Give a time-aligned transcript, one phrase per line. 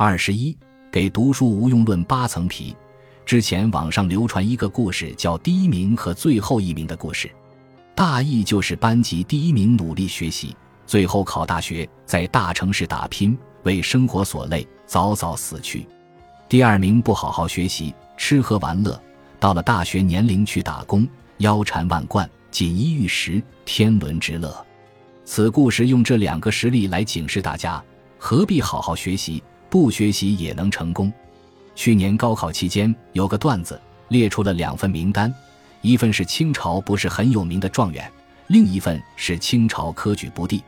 [0.00, 0.56] 二十一，
[0.92, 2.72] 给读书无用论八层皮。
[3.26, 7.28] 之前网上流传一个故事，叫第一名和最后一名的故事。
[7.96, 10.56] 大意就是班级第一名努力学习，
[10.86, 15.84] 最后考大学，在大城市打拼，为生活所累，早早死去。
[16.48, 19.02] 第二名不好好学习，吃喝玩乐，
[19.40, 21.08] 到了大学年龄去打工，
[21.38, 24.64] 腰缠万贯，锦衣玉食，天伦之乐。
[25.24, 27.82] 此故事用这两个实例来警示大家：
[28.16, 31.12] 何必好好学习，不学习也能成功。
[31.74, 35.32] 去年高考期间，有个段子列出了两份名单，
[35.80, 38.10] 一份是清朝不是很有名的状元，
[38.48, 40.62] 另一份是清朝科举不第，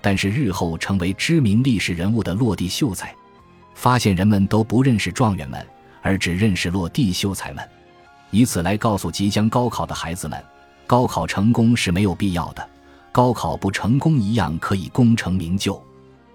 [0.00, 3.14] 但是日后成为知名历史人物的落地秀才。
[3.74, 5.66] 发现人们都不认识状元们，
[6.02, 7.68] 而只认识落地秀才们，
[8.30, 10.40] 以此来告诉即将高考的孩子们：
[10.86, 12.68] 高考成功是没有必要的，
[13.10, 15.82] 高考不成功一样可以功成名就。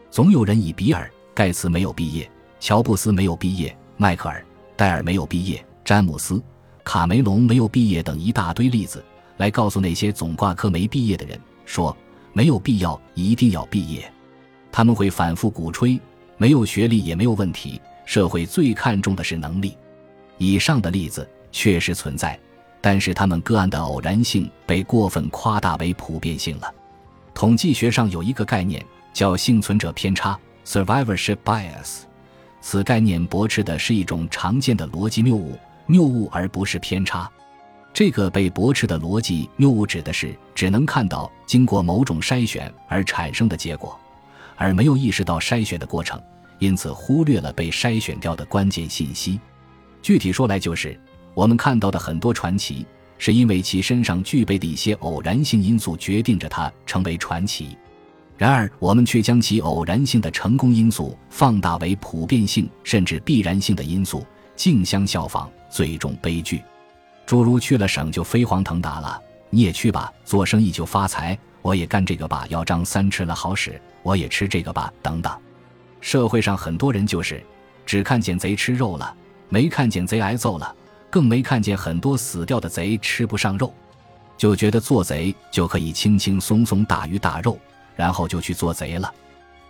[0.10, 1.06] 总有人以比尔·
[1.38, 2.28] 盖茨没有毕业，
[2.60, 3.78] 乔布斯没有毕业。
[3.96, 4.40] 迈克尔·
[4.76, 6.34] 戴尔没有毕业，詹姆斯·
[6.84, 9.06] 卡梅隆没有毕业等一大堆例子，
[9.38, 11.96] 来告诉那些总挂科没毕业的人说：
[12.34, 14.12] 没有必要一定要毕业。
[14.72, 16.02] 他们会反复鼓吹，
[16.38, 19.78] 没有学历也没有问题，社会最看重的是能力。
[20.40, 22.40] 以上的例子确实存在，
[22.82, 26.74] 但是他们个案的偶然性被过分夸大为普遍性了。
[27.36, 30.36] 统计学上有一个概念叫幸存者偏差
[30.68, 32.00] （survivorship bias）。
[32.60, 37.32] 此概念驳斥的是一种常见的逻辑谬误，谬误而不是偏差。
[37.94, 43.98] 这个被驳斥的逻辑谬误指的是只能看到经过某种筛选而产生的结果，
[44.58, 46.22] 而没有意识到筛选的过程，
[46.60, 49.40] 因此忽略了被筛选掉的关键信息。
[50.02, 51.00] 具体说来，就是
[51.34, 52.86] 我们看到的很多传奇，
[53.18, 57.78] 是因为其身上具备的一些偶然性因素决定着它成为传奇。
[58.38, 64.24] 然而，我们却将其偶然性的成功因素放大为普遍性甚至必然性的因素，
[64.56, 66.62] 竞相效仿，最终悲剧。
[67.26, 75.36] 诸如去了省就飞黄腾达了，你也去吧；做生意就发财，我也干这个吧；要张三吃了好使，我也吃这个吧，等等。
[76.00, 77.44] 社会上很多人就是
[77.88, 79.16] 只看见贼吃肉了，
[79.50, 80.76] 没看见贼挨揍了，
[81.10, 83.74] 更没看见很多死掉的贼吃不上肉，
[84.38, 87.58] 就觉得做贼就可以轻轻松松大鱼大肉。
[87.98, 89.14] 然后就去做贼了，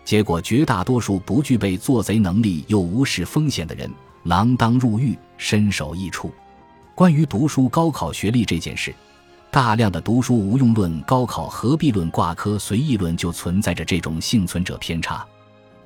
[0.03, 3.89] 结果绝大多数不具备做贼能力又无视风险的人，
[4.25, 6.31] 锒铛入狱，身首异处。
[6.93, 8.93] 关于读书高考学历这件事，
[9.49, 15.25] 大量的读书无用论、高考何必论、挂科随意论就存在着这种幸存者偏差。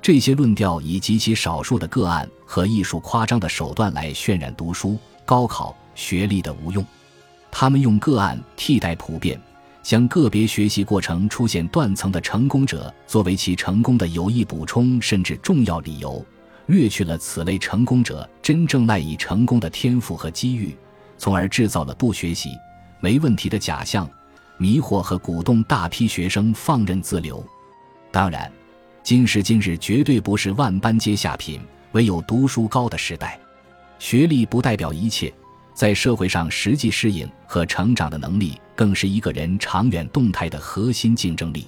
[0.00, 6.84] 这些论调以极其少数的个案和艺术夸张的手段来渲染读书高考学历的无用，
[7.52, 9.40] 他们用个案替代普遍。
[9.82, 16.24] 将个别学习过程出现断层的成功者作为其成功的有益补充甚至重要理由，
[16.66, 20.76] 略去了此类成功者真正赖以成功的天赋和机遇，
[21.18, 22.50] 从而制造了不学习
[23.00, 24.08] 没问题的假象，
[24.56, 27.44] 迷惑和鼓动大批学生放任自流。
[28.12, 28.50] 当然，
[29.02, 31.60] 今时今日绝对不是万般皆下品，
[31.90, 33.40] 唯有读书高的时代，
[33.98, 35.32] 学历不代表一切。
[35.74, 41.66] 在社会上实际适应和成长的能力，更是一个人长远动态的核心竞争力。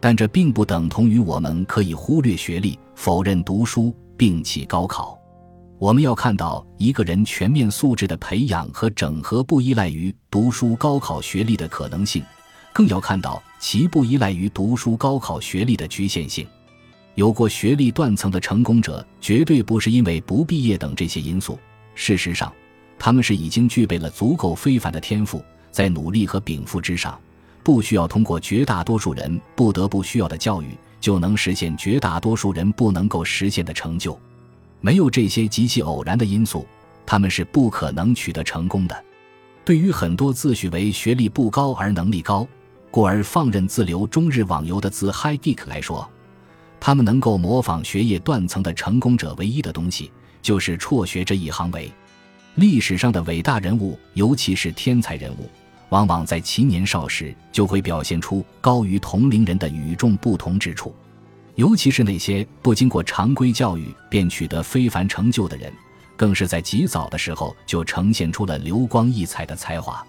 [0.00, 5.18] 但这并不等同于我们可以忽略学历、否认读书、摒弃高考。
[5.78, 12.22] 我们要看到一个人全面素质的培养和整合不依赖于读书高考学历的可能性，
[12.72, 16.46] 更要看到其不依赖于读书高考学历的局限性。
[17.14, 21.58] 有过学历断层的成功者，绝对不是因为不毕业等这些因素。
[21.94, 22.52] 事实上，
[23.04, 27.18] 他们是已经具备了足够非凡的天赋，在努力和禀赋之上，
[27.64, 34.16] 不需要通过绝大多数人不得不需要的教育，就能实现绝大多数人不能够实现的成就。
[34.80, 36.64] 没有这些极其偶然的因素，
[37.04, 39.04] 他们是不可能取得成功的。
[39.64, 42.46] 对于很多自诩为学历不高而能力高，
[42.92, 46.08] 故而放任自流、终日网游的自嗨 geek 来说，
[46.78, 51.92] 他们能够模仿学业断层的成功者唯一的东西，就是辍学这一行为。
[52.54, 55.48] 历史上的伟大人物，尤其是天才人物，
[55.88, 60.94] 往往在其年少时就会表现出高于同龄人的与众不同之处。
[61.54, 65.72] 尤其是那些不经过常规教育便取得非凡成就的人，
[66.16, 70.04] 更是在极早的时候就呈现出了流光溢彩的才华。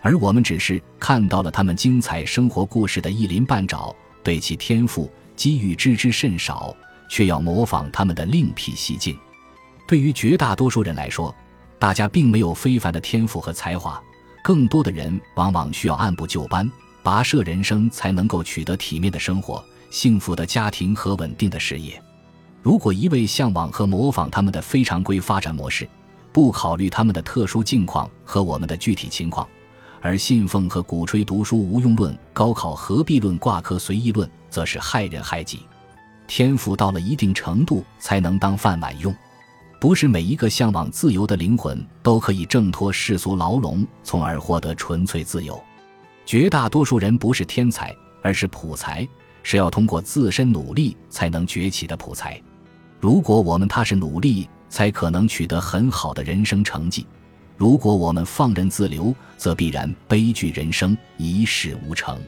[0.00, 6.74] 而我们只是看到了他们精彩生活故事的一鳞半爪，对其天赋机遇知之甚少，
[7.08, 9.18] 却要模仿他们的另辟蹊径。
[9.86, 11.34] 对于绝大多数人来说，
[11.78, 14.02] 大家并没有非凡的天赋和才华，
[14.42, 16.70] 更多的人往往需要按部就班、
[17.02, 22.00] 跋涉人生，才能够取得体面的生活、幸福的家庭和稳定的事业。
[22.62, 25.86] 如果一味向往和模仿他们的非常规发展模式，
[26.32, 29.46] 不考虑他们的特殊境况和我们的具体情况，
[30.00, 35.60] 而信奉和鼓吹读书无用论、高考何必论、挂科随意论，则是害人害己。
[36.26, 39.14] 天赋到了一定程度才能当饭碗用，
[39.84, 45.62] 不是每一个向往自由的灵魂都可以挣脱世俗牢笼，从而获得纯粹自由。
[46.24, 49.06] 绝大多数人不是天才，而是普才，
[49.42, 52.40] 是要通过自身努力才能崛起的普才。
[52.98, 57.04] 如果我们踏实努力，才可能取得很好的人生成绩；
[57.58, 62.18] 如果我们放任自流，则必然悲剧人生，一事无成。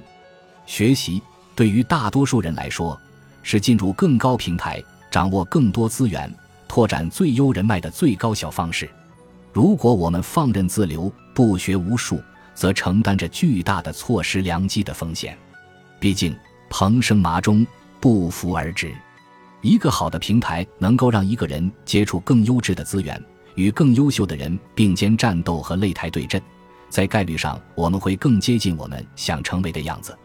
[0.66, 1.22] 学习
[1.54, 3.00] 对于大多数人来说，
[3.42, 6.30] 是进入更高平台、掌握更多资源、
[6.68, 8.88] 拓展最优人脉的最高效方式。
[9.52, 12.20] 如果我们放任自流，不学无术，
[12.54, 15.36] 则承担着巨大的错失良机的风险。
[15.98, 16.36] 毕竟，
[16.68, 17.66] 蓬生麻中，
[18.00, 18.94] 不服而直。
[19.62, 23.20] 一个好的平台能够让一个人接触更优质的资源，
[23.54, 26.40] 与更优秀的人并肩战斗和擂台对阵，
[26.90, 30.16] 在概率上我们会更接近我们想成为的样子。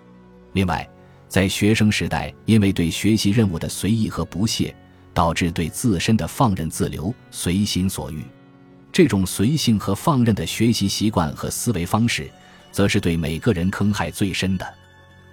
[0.53, 0.88] 另外，
[1.29, 4.75] 在学生时代，因为对学习任务的随意和不屑，
[5.13, 8.23] 导致对自身的放任自流、随心所欲。
[8.91, 12.29] 这种随性和放任的学习习惯和思维方式，
[12.71, 14.73] 则是对每个人坑害最深的。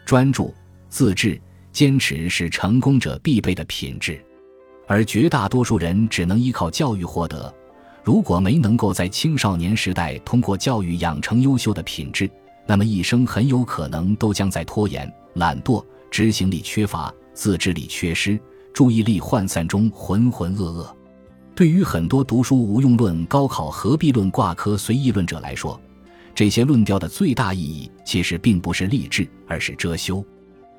[0.05, 0.55] 专注、
[0.89, 1.41] 自制、
[1.73, 4.25] 坚持是成功者必备的品质，
[4.87, 7.53] 而绝大多数人只能依靠教育获得。
[8.05, 12.31] 如果没能够在青少年时代通过教育养成优秀的品质，
[12.67, 18.41] 那么一生很有可能都将在拖延、懒惰、执行力缺乏、自制力缺失、
[18.79, 20.87] 注意力涣散中浑浑噩噩。
[21.53, 25.81] 对于很多读书无用论、高考何必论、挂科随意论者来说，
[26.33, 30.25] 这些论调的最大意义其实并不是励志，而是遮羞。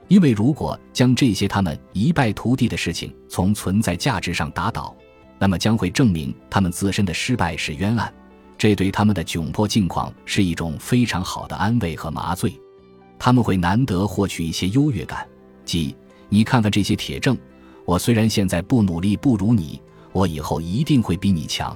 [0.07, 4.95] 因为如果将这些他们一败涂地的事情从存在价值上打倒，
[5.38, 8.13] 那么将会证明他们自身的失败是冤案，
[8.57, 12.57] 这对他们的窘迫境况是一种非常好的安慰和麻醉。
[13.19, 15.28] 他们会难得获取一些优越感，
[15.66, 15.94] 即
[16.30, 17.38] 你看看这些铁证，
[17.90, 19.82] 我虽然现在不努力不如你。
[20.12, 21.76] 我以后一定会比你强。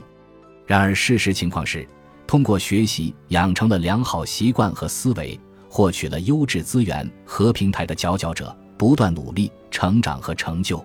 [0.68, 1.88] 然而，事实情况是，
[2.27, 10.83] 通过学习养成了良好习惯和思维，获取了优质资源和平台的佼佼者，不断努力成长和成就；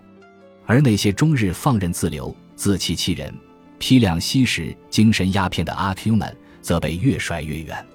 [0.64, 3.34] 而那些终日放任自流、自欺欺人、
[3.78, 7.86] 批量吸食精神鸦片的阿 Q 们，则被越甩越远，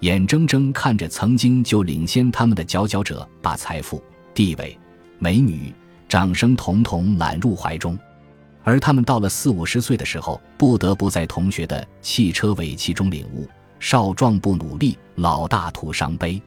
[0.00, 4.00] 眼睁睁看着曾经就领先他们的佼佼者把财富、
[4.32, 4.78] 地位、
[5.18, 5.72] 美女、
[6.08, 7.98] 掌声统统揽入怀中。
[8.64, 16.40] 而他们到了四五十岁的时候，不得不在同学的汽车尾气中领悟：少壮不努力，老大徒伤悲。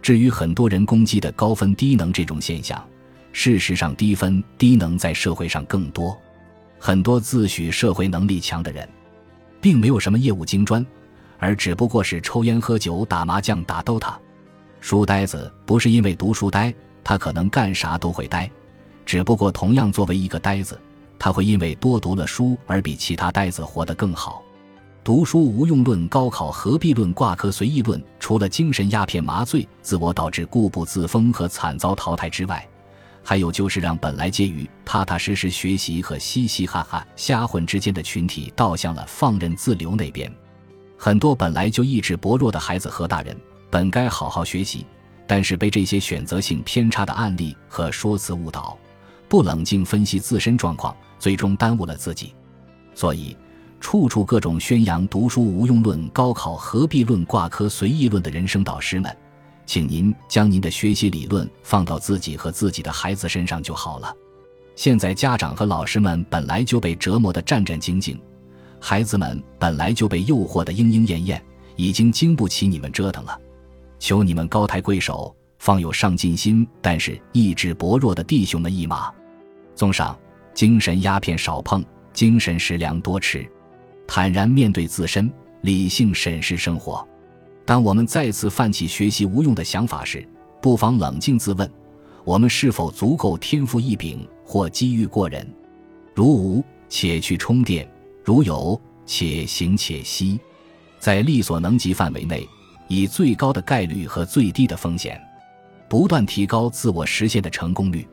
[0.00, 2.82] 至于很多人攻击的高分低能这种现象，
[3.32, 6.16] 事实上低分低能在社会上更多。
[6.78, 8.88] 很多自诩社会能力强的人，
[9.60, 10.86] 并没有什么业务精专，
[11.38, 14.14] 而只不过是抽烟喝酒、打麻将、打 DOTA。
[14.80, 16.72] 书呆子不是因为读书呆，
[17.02, 18.48] 他可能干啥都会呆，
[19.08, 20.78] 只不过同样作为一个呆子。
[21.18, 24.42] 他会因为多读了书而比其他呆子活得更好。
[25.02, 32.68] 读书无用论、高考何必论、挂科随意论，除了精神鸦片麻醉、自我导致固步自封和惨遭淘汰之外，
[33.24, 40.30] 还有就是让本来介于踏踏实实学习和嘻嘻哈哈瞎混之间的群体倒向了放任自流那边。
[40.98, 43.34] 很多本来就意志薄弱的孩子和大人，
[43.70, 44.84] 本该好好学习，
[45.26, 48.76] 但是被这些选择性偏差的案例和说辞误导，
[49.28, 50.96] 不冷静分析自身状况。
[51.18, 52.32] 最终耽误了自己，
[52.94, 53.36] 所以
[53.80, 59.16] 处处各种宣扬读书无用论、高考何必论、挂科随意论的人生导师们，
[59.66, 64.14] 请您将您的学习理论放到自己和自己的孩子身上就好了。
[64.76, 68.16] 现在家长和老师们本来就被折磨得战战兢兢，
[68.78, 71.44] 孩子们本来就被诱惑得莺莺燕燕，
[71.74, 73.36] 已经经不起你们折腾了。
[73.98, 79.12] 求你们高抬贵手，放有上进心但是意志薄弱的弟兄们一马。
[79.78, 80.18] 综上。
[80.54, 83.48] 精神鸦片少碰，精神食粮多吃，
[84.08, 87.06] 坦然面对自身，理性审视生活。
[87.64, 90.28] 当我们再次泛起学习无用的想法时，
[90.60, 91.70] 不妨冷静自问：
[92.24, 95.48] 我们是否足够天赋异禀或机遇过人？
[96.12, 97.86] 如无，且去充电；
[98.24, 100.40] 如有，且行且惜。
[100.98, 102.44] 在力所能及范围内，
[102.88, 105.20] 以最高的概率和最低的风险，
[105.88, 108.04] 不断提高自我实现的成功率。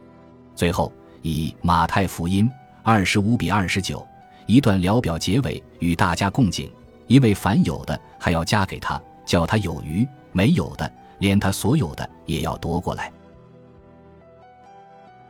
[0.53, 0.93] 最后。
[1.25, 2.47] 以马太福音
[2.83, 4.05] 二十五比二十九
[4.45, 6.71] 一段聊表结尾，与大家共敬。
[7.07, 13.11] 因为凡有的还要加给他，叫他有余；没有的，连他所有的也要夺过来。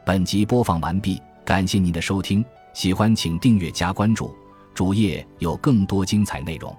[0.06, 1.22] 本集播放完毕。
[1.46, 4.36] 感谢您的收听，喜欢请订阅加关注，
[4.74, 6.76] 主页有更多精彩内容。